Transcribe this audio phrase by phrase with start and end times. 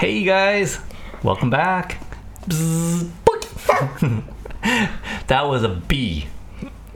[0.00, 0.80] Hey guys,
[1.22, 1.98] welcome back.
[5.26, 6.26] That was a bee.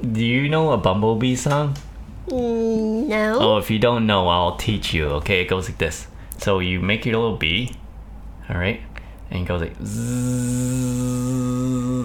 [0.01, 1.77] Do you know a bumblebee song?
[2.29, 3.38] Mm, no.
[3.38, 5.09] Oh, if you don't know, I'll teach you.
[5.21, 6.06] Okay, it goes like this.
[6.38, 7.77] So you make your little bee,
[8.48, 8.80] all right,
[9.35, 11.29] and it goes like zzz,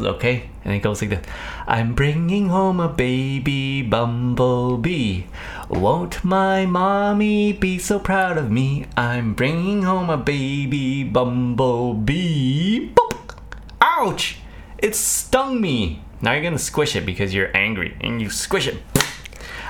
[0.04, 1.24] okay, and it goes like this.
[1.68, 5.26] I'm bringing home a baby bumblebee.
[5.70, 8.88] Won't my mommy be so proud of me?
[8.98, 12.90] I'm bringing home a baby bumblebee.
[12.96, 13.38] Boop.
[13.80, 14.40] Ouch!
[14.80, 16.02] It stung me.
[16.22, 18.82] Now you're gonna squish it because you're angry, and you squish it.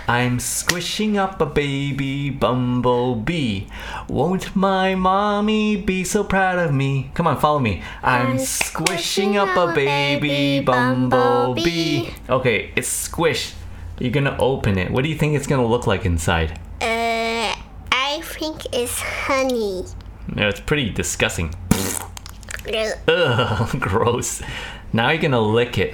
[0.09, 3.67] I'm squishing up a baby bumblebee.
[4.07, 7.11] Won't my mommy be so proud of me?
[7.13, 7.83] Come on, follow me.
[8.01, 12.09] I'm, squishing up a baby bumblebee.
[12.27, 13.53] Okay, it's squished.
[13.99, 14.89] You're gonna open it.
[14.89, 16.53] What do you think it's gonna look like inside?
[16.81, 17.53] Uh,
[17.91, 19.85] I think it's honey.
[20.27, 21.53] No, it's pretty disgusting.
[21.71, 22.97] Ugh.
[23.07, 24.41] Ugh, gross.
[24.91, 25.93] Now you're gonna lick it.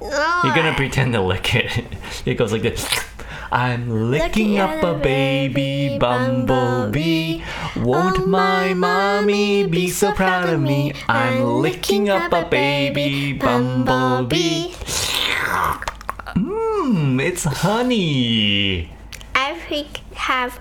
[0.00, 0.40] No.
[0.42, 1.84] You're gonna pretend to lick it.
[2.26, 2.88] It goes like this.
[3.54, 7.40] I'm licking up a baby bumblebee.
[7.76, 10.92] Won't Oh, my my mommy be so proud of me?
[11.08, 14.72] I'm licking up a baby bumblebee.
[16.34, 18.90] Mmm, it's honey.
[19.36, 20.58] I think have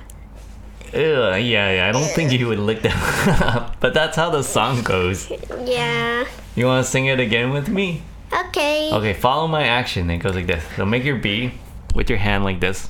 [0.94, 3.76] Ugh, yeah, yeah, I don't think you would lick that.
[3.80, 5.32] but that's how the song goes.
[5.66, 6.26] yeah.
[6.56, 8.04] You wanna sing it again with me?
[8.32, 8.92] Okay.
[8.94, 10.12] Okay, follow my action.
[10.12, 10.64] It goes like this.
[10.76, 11.54] So make your bee
[11.94, 12.90] with your hand like this.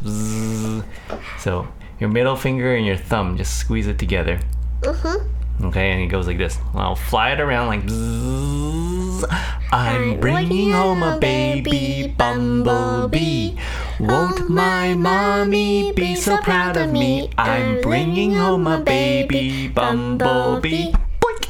[1.39, 1.67] So
[1.99, 4.39] your middle finger and your thumb, just squeeze it together.
[4.81, 5.29] Mhm.
[5.65, 6.57] Okay, and it goes like this.
[6.73, 9.23] I'll fly it around like bzzz.
[9.71, 13.55] I'm bringing home a baby bumblebee.
[13.99, 17.29] Won't my mommy be so proud of me?
[17.37, 20.91] I'm bringing home a baby bumblebee.
[21.21, 21.47] Boink!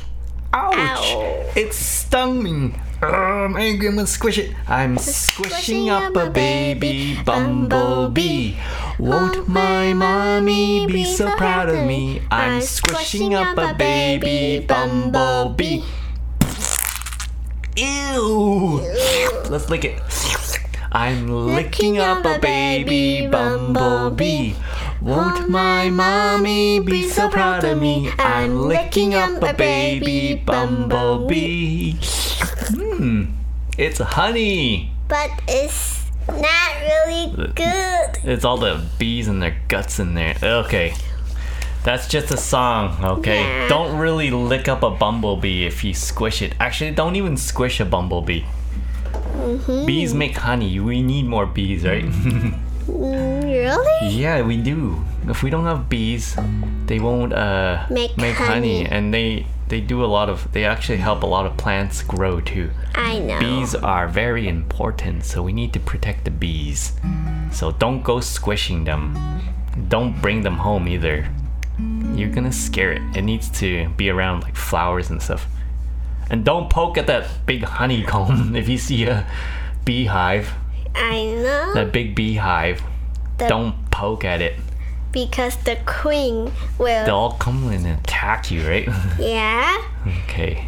[0.54, 0.76] Ouch!
[0.76, 1.52] Ow.
[1.56, 2.74] It stung me.
[3.04, 4.56] Um, I'm gonna squish it.
[4.66, 8.56] I'm squishing up a baby bumblebee.
[8.98, 12.22] Won't my mommy be so proud of me?
[12.32, 15.84] I'm squishing up a baby bumblebee.
[17.76, 18.80] Ew!
[19.50, 20.02] Let's lick it.
[20.94, 24.54] I'm licking up a baby bumblebee.
[25.02, 28.12] Won't my mommy be so proud of me?
[28.18, 31.96] I'm licking up a baby bumblebee.
[32.98, 33.26] Hmm,
[33.78, 34.92] it's honey.
[35.08, 38.18] But it's not really good.
[38.24, 40.36] It's all the bees and their guts in there.
[40.42, 40.94] Okay.
[41.84, 43.42] That's just a song, okay?
[43.42, 43.68] Yeah.
[43.68, 46.54] Don't really lick up a bumblebee if you squish it.
[46.60, 48.44] Actually, don't even squish a bumblebee.
[49.36, 49.86] Mm-hmm.
[49.86, 50.80] Bees make honey.
[50.80, 52.06] We need more bees, right?
[52.06, 54.10] Mm, really?
[54.10, 55.04] yeah, we do.
[55.28, 56.38] If we don't have bees,
[56.86, 58.34] they won't uh, Make honey.
[58.34, 58.86] honey.
[58.86, 60.52] and they they do a lot of.
[60.52, 62.70] They actually help a lot of plants grow too.
[62.94, 63.40] I know.
[63.40, 66.94] Bees are very important, so we need to protect the bees.
[67.52, 69.18] So don't go squishing them.
[69.88, 71.28] Don't bring them home either.
[72.14, 73.02] You're gonna scare it.
[73.18, 75.48] It needs to be around like flowers and stuff.
[76.30, 79.26] And don't poke at that big honeycomb if you see a
[79.86, 80.54] beehive,
[80.94, 81.74] I know.
[81.74, 82.84] that big beehive.
[83.40, 84.54] The- Don't poke at it.
[85.14, 87.06] Because the queen will.
[87.06, 88.90] They'll all come and attack you, right?
[89.20, 89.82] Yeah.
[90.26, 90.68] okay.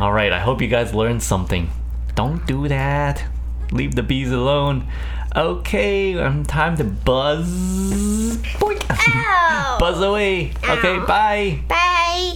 [0.00, 1.68] Alright, I hope you guys learned something.
[2.14, 3.24] Don't do that.
[3.70, 4.88] Leave the bees alone.
[5.36, 7.48] Okay, um, time to buzz.
[8.58, 8.84] Boink.
[8.90, 9.76] Ow.
[9.80, 10.52] buzz away.
[10.68, 11.60] Okay, bye.
[11.68, 12.34] Bye.